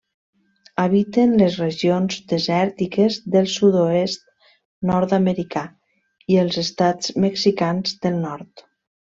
Habiten 0.83 1.35
les 1.41 1.57
regions 1.63 2.17
desèrtiques 2.31 3.19
del 3.37 3.49
sud-oest 3.57 4.25
nord-americà 4.93 5.65
i 6.37 6.43
els 6.45 6.61
estats 6.67 7.17
mexicans 7.29 7.97
del 8.07 8.19
nord. 8.27 8.67